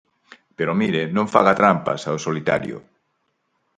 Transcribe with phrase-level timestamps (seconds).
[0.57, 2.77] Pero mire, non faga trampas ao solitario.